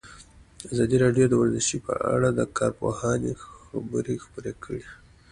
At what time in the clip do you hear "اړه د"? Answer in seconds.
2.13-2.41